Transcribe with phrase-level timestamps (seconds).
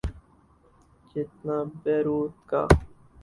[1.11, 2.61] جتنا بیروت کا۔